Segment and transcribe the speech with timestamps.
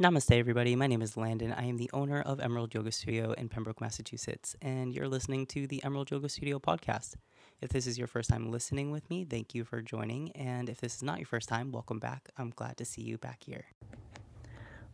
[0.00, 0.74] Namaste, everybody.
[0.76, 1.52] My name is Landon.
[1.52, 5.66] I am the owner of Emerald Yoga Studio in Pembroke, Massachusetts, and you're listening to
[5.66, 7.16] the Emerald Yoga Studio podcast.
[7.60, 10.32] If this is your first time listening with me, thank you for joining.
[10.32, 12.30] And if this is not your first time, welcome back.
[12.38, 13.66] I'm glad to see you back here.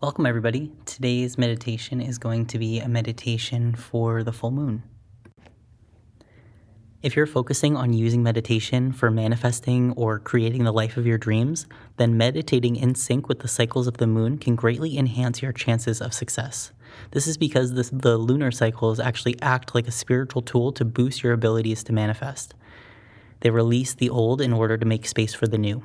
[0.00, 0.72] Welcome, everybody.
[0.86, 4.82] Today's meditation is going to be a meditation for the full moon.
[7.02, 11.66] If you're focusing on using meditation for manifesting or creating the life of your dreams,
[11.98, 16.00] then meditating in sync with the cycles of the moon can greatly enhance your chances
[16.00, 16.72] of success.
[17.10, 21.22] This is because this, the lunar cycles actually act like a spiritual tool to boost
[21.22, 22.54] your abilities to manifest.
[23.40, 25.84] They release the old in order to make space for the new.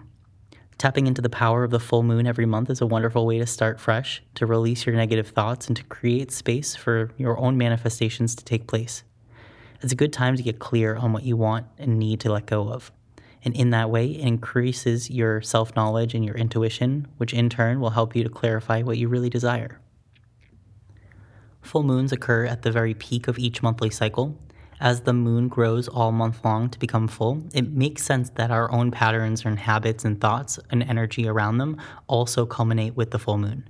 [0.77, 3.45] Tapping into the power of the full moon every month is a wonderful way to
[3.45, 8.33] start fresh, to release your negative thoughts, and to create space for your own manifestations
[8.35, 9.03] to take place.
[9.81, 12.45] It's a good time to get clear on what you want and need to let
[12.45, 12.91] go of.
[13.43, 17.79] And in that way, it increases your self knowledge and your intuition, which in turn
[17.79, 19.79] will help you to clarify what you really desire.
[21.61, 24.37] Full moons occur at the very peak of each monthly cycle.
[24.79, 28.71] As the moon grows all month long to become full, it makes sense that our
[28.71, 33.37] own patterns and habits and thoughts and energy around them also culminate with the full
[33.37, 33.67] moon.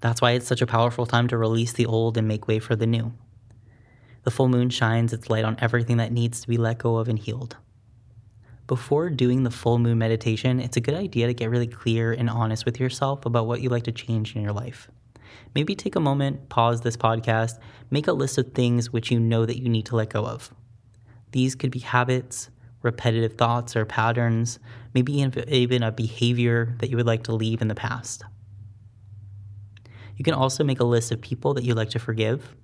[0.00, 2.74] That's why it's such a powerful time to release the old and make way for
[2.74, 3.12] the new.
[4.24, 7.08] The full moon shines its light on everything that needs to be let go of
[7.08, 7.56] and healed.
[8.68, 12.30] Before doing the full moon meditation, it's a good idea to get really clear and
[12.30, 14.88] honest with yourself about what you'd like to change in your life.
[15.54, 17.58] Maybe take a moment, pause this podcast,
[17.90, 20.54] make a list of things which you know that you need to let go of.
[21.32, 22.50] These could be habits,
[22.82, 24.58] repetitive thoughts or patterns,
[24.94, 28.24] maybe even a behavior that you would like to leave in the past.
[30.16, 32.54] You can also make a list of people that you'd like to forgive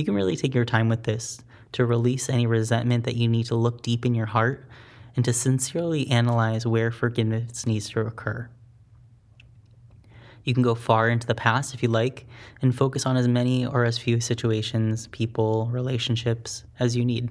[0.00, 3.44] you can really take your time with this to release any resentment that you need
[3.46, 4.66] to look deep in your heart
[5.14, 8.48] and to sincerely analyze where forgiveness needs to occur.
[10.42, 12.26] You can go far into the past if you like
[12.62, 17.28] and focus on as many or as few situations, people, relationships as you need.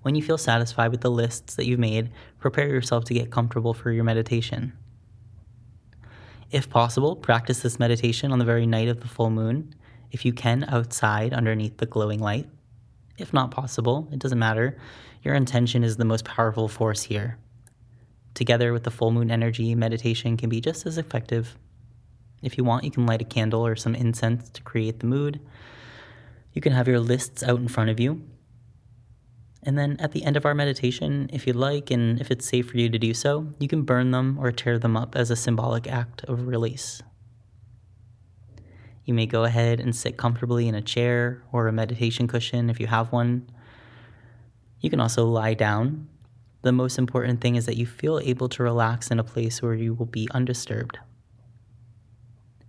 [0.00, 3.74] When you feel satisfied with the lists that you've made, prepare yourself to get comfortable
[3.74, 4.72] for your meditation.
[6.54, 9.74] If possible, practice this meditation on the very night of the full moon,
[10.12, 12.48] if you can, outside underneath the glowing light.
[13.18, 14.78] If not possible, it doesn't matter.
[15.24, 17.38] Your intention is the most powerful force here.
[18.34, 21.58] Together with the full moon energy, meditation can be just as effective.
[22.40, 25.40] If you want, you can light a candle or some incense to create the mood.
[26.52, 28.22] You can have your lists out in front of you
[29.64, 32.70] and then at the end of our meditation, if you'd like, and if it's safe
[32.70, 35.36] for you to do so, you can burn them or tear them up as a
[35.36, 37.02] symbolic act of release.
[39.04, 42.80] You may go ahead and sit comfortably in a chair or a meditation cushion if
[42.80, 43.50] you have one.
[44.80, 46.08] You can also lie down.
[46.62, 49.74] The most important thing is that you feel able to relax in a place where
[49.74, 50.98] you will be undisturbed.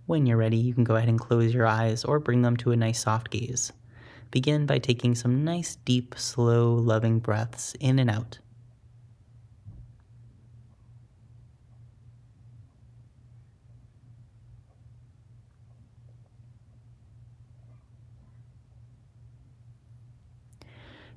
[0.04, 2.72] When you're ready, you can go ahead and close your eyes or bring them to
[2.72, 3.72] a nice soft gaze.
[4.30, 8.38] Begin by taking some nice, deep, slow, loving breaths in and out.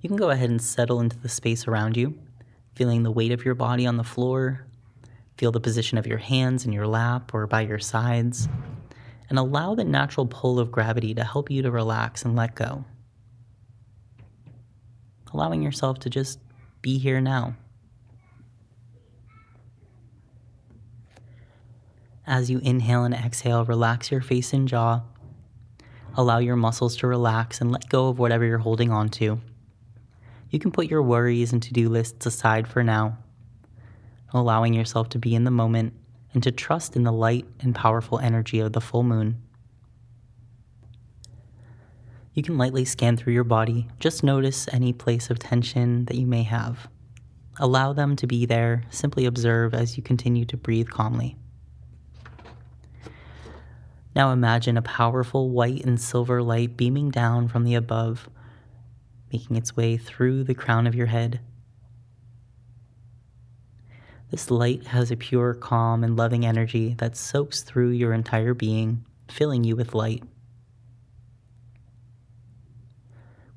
[0.01, 2.17] You can go ahead and settle into the space around you,
[2.71, 4.65] feeling the weight of your body on the floor.
[5.37, 8.47] Feel the position of your hands in your lap or by your sides,
[9.29, 12.85] and allow the natural pull of gravity to help you to relax and let go
[15.33, 16.39] allowing yourself to just
[16.81, 17.55] be here now.
[22.25, 25.01] As you inhale and exhale, relax your face and jaw.
[26.15, 29.39] Allow your muscles to relax and let go of whatever you're holding on to.
[30.49, 33.17] You can put your worries and to do lists aside for now,
[34.33, 35.93] allowing yourself to be in the moment
[36.33, 39.41] and to trust in the light and powerful energy of the full moon.
[42.39, 43.89] You can lightly scan through your body.
[43.99, 46.87] Just notice any place of tension that you may have.
[47.57, 48.85] Allow them to be there.
[48.89, 51.35] Simply observe as you continue to breathe calmly.
[54.15, 58.29] Now imagine a powerful white and silver light beaming down from the above,
[59.33, 61.41] making its way through the crown of your head.
[64.31, 69.03] This light has a pure, calm, and loving energy that soaks through your entire being,
[69.27, 70.23] filling you with light.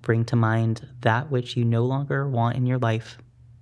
[0.03, 3.19] Bring to mind that which you no longer want in your life,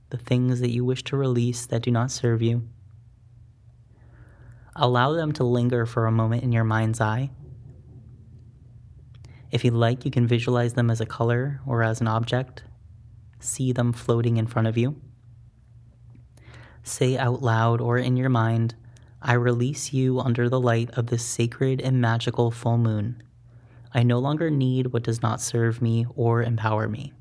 [0.08, 2.66] the things that you wish to release that do not serve you.
[4.74, 7.30] Allow them to linger for a moment in your mind's eye.
[9.50, 12.62] If you like, you can visualize them as a color or as an object.
[13.38, 14.96] See them floating in front of you.
[16.82, 18.74] Say out loud or in your mind,
[19.20, 23.22] I release you under the light of this sacred and magical full moon.
[23.92, 27.12] I no longer need what does not serve me or empower me.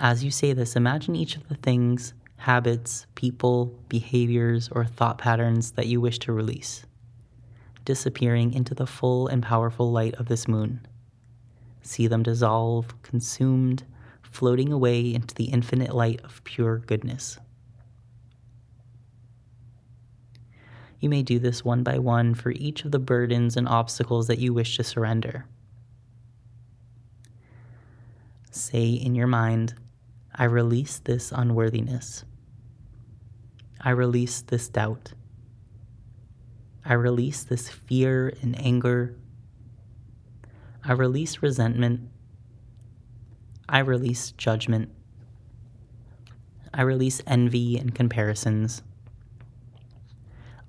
[0.00, 5.72] As you say this, imagine each of the things, habits, people, behaviors, or thought patterns
[5.72, 6.84] that you wish to release,
[7.84, 10.84] disappearing into the full and powerful light of this moon.
[11.82, 13.84] See them dissolve, consumed,
[14.22, 17.38] floating away into the infinite light of pure goodness.
[21.02, 24.38] You may do this one by one for each of the burdens and obstacles that
[24.38, 25.46] you wish to surrender.
[28.52, 29.74] Say in your mind,
[30.32, 32.24] I release this unworthiness.
[33.80, 35.14] I release this doubt.
[36.84, 39.16] I release this fear and anger.
[40.84, 42.08] I release resentment.
[43.68, 44.88] I release judgment.
[46.72, 48.84] I release envy and comparisons.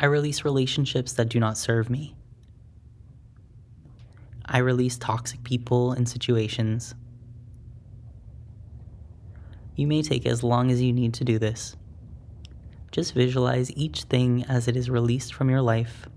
[0.04, 2.14] I release relationships that do not serve me.
[4.46, 6.94] I release toxic people and situations.
[9.78, 11.78] You may take as long as you need to do this.
[12.92, 16.10] Just visualize each thing as it is released from your life,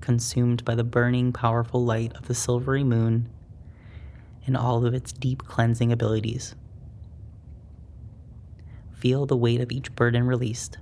[0.00, 3.28] consumed by the burning, powerful light of the silvery moon
[4.46, 6.54] and all of its deep cleansing abilities.
[8.94, 10.78] Feel the weight of each burden released.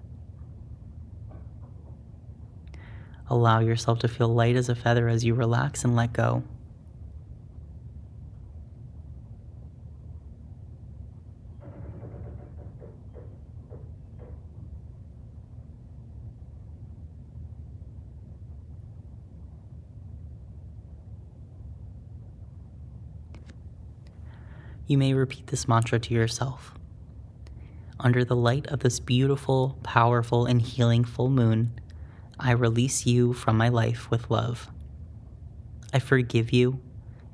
[3.28, 6.44] Allow yourself to feel light as a feather as you relax and let go.
[24.86, 26.72] You may repeat this mantra to yourself.
[27.98, 31.72] Under the light of this beautiful, powerful, and healing full moon,
[32.46, 34.70] I release you from my life with love.
[35.92, 36.78] I forgive you,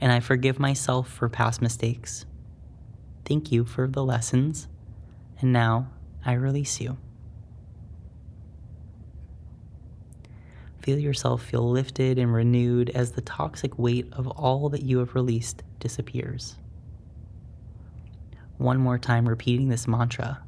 [0.01, 2.25] and I forgive myself for past mistakes.
[3.27, 4.69] Thank you for the lessons,
[5.39, 5.91] and now
[6.25, 6.97] I release you.
[10.81, 15.15] Feel yourself feel lifted and renewed as the toxic weight of all that you have
[15.15, 16.57] released disappears.
[18.57, 20.43] One more time, repeating this mantra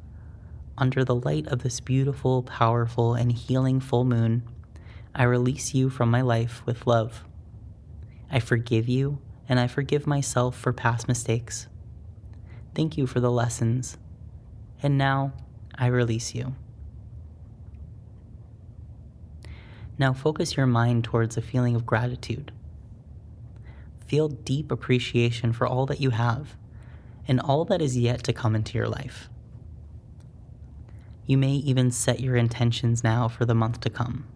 [0.75, 4.41] under the light of this beautiful, powerful, and healing full moon,
[5.17, 7.23] I release you from my life with love.
[8.29, 11.67] I forgive you, and I forgive myself for past mistakes.
[12.75, 13.97] Thank you for the lessons.
[14.83, 15.31] And now
[15.73, 16.55] I release you.
[19.97, 22.51] Now focus your mind towards a feeling of gratitude.
[24.05, 26.57] Feel deep appreciation for all that you have
[27.25, 29.29] and all that is yet to come into your life.
[31.25, 34.27] You may even set your intentions now for the month to come.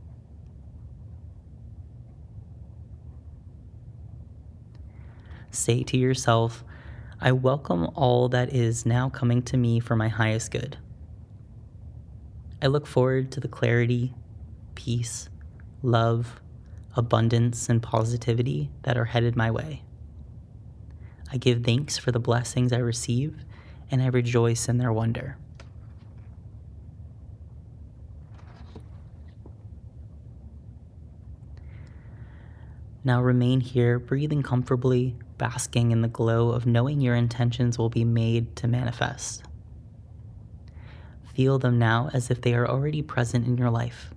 [5.51, 6.63] Say to yourself,
[7.19, 10.77] I welcome all that is now coming to me for my highest good.
[12.61, 14.13] I look forward to the clarity,
[14.75, 15.29] peace,
[15.81, 16.39] love,
[16.95, 19.83] abundance, and positivity that are headed my way.
[21.31, 23.43] I give thanks for the blessings I receive,
[23.89, 25.37] and I rejoice in their wonder.
[33.09, 38.05] Now remain here, breathing comfortably, basking in the glow of knowing your intentions will be
[38.05, 39.41] made to manifest.
[41.33, 44.11] Feel them now as if they are already present in your life.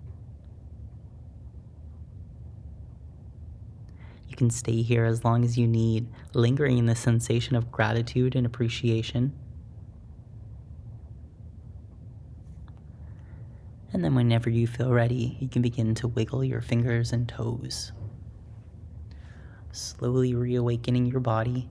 [4.28, 8.37] You can stay here as long as you need, lingering in the sensation of gratitude
[8.37, 9.32] and appreciation.
[13.90, 17.92] And then, whenever you feel ready, you can begin to wiggle your fingers and toes
[19.73, 21.69] slowly reawakening your body.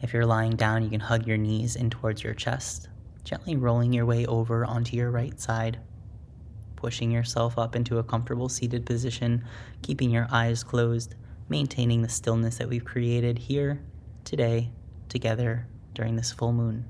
[0.00, 2.88] If you're lying down, you can hug your knees in towards your chest,
[3.24, 5.80] gently rolling your way over onto your right side,
[6.76, 9.44] pushing yourself up into a comfortable seated position,
[9.82, 11.14] keeping your eyes closed,
[11.48, 13.82] maintaining the stillness that we've created here
[14.24, 14.70] today
[15.08, 16.84] together during this full moon.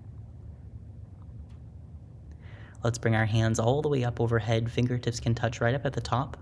[2.82, 4.70] Let's bring our hands all the way up overhead.
[4.70, 6.36] Fingertips can touch right up at the top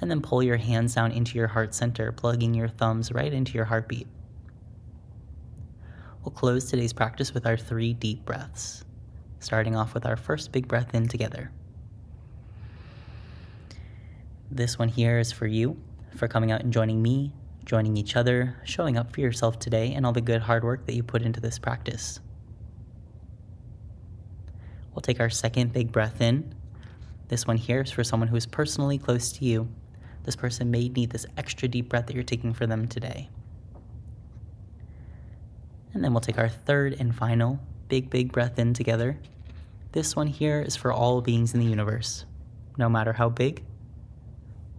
[0.00, 3.52] and then pull your hands down into your heart center, plugging your thumbs right into
[3.52, 4.06] your heartbeat.
[6.24, 8.84] We'll close today's practice with our three deep breaths,
[9.38, 11.50] starting off with our first big breath in together.
[14.50, 15.76] This one here is for you,
[16.16, 17.32] for coming out and joining me,
[17.64, 20.94] joining each other, showing up for yourself today, and all the good hard work that
[20.94, 22.20] you put into this practice.
[24.92, 26.54] We'll take our second big breath in.
[27.28, 29.68] This one here is for someone who is personally close to you.
[30.24, 33.28] This person may need this extra deep breath that you're taking for them today.
[35.92, 39.18] And then we'll take our third and final big, big breath in together.
[39.92, 42.24] This one here is for all beings in the universe,
[42.78, 43.64] no matter how big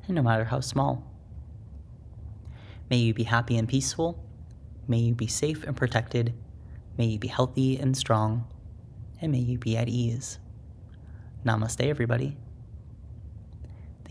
[0.08, 1.04] and no matter how small.
[2.90, 4.24] May you be happy and peaceful.
[4.88, 6.34] May you be safe and protected.
[6.98, 8.46] May you be healthy and strong.
[9.22, 10.40] And may you be at ease.
[11.46, 12.38] Namaste, everybody.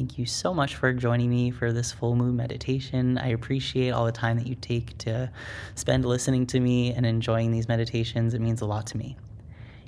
[0.00, 3.18] Thank you so much for joining me for this full moon meditation.
[3.18, 5.30] I appreciate all the time that you take to
[5.74, 8.32] spend listening to me and enjoying these meditations.
[8.32, 9.18] It means a lot to me.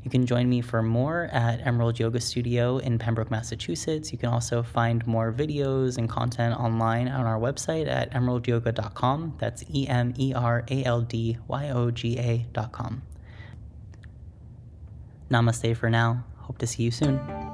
[0.02, 4.12] You can join me for more at Emerald Yoga Studio in Pembroke, Massachusetts.
[4.12, 9.37] You can also find more videos and content online on our website at emeraldyoga.com.
[9.38, 13.00] That's E M E R A L D Y O G A.com.
[15.31, 16.26] Namaste for now.
[16.37, 17.51] Hope to see you soon.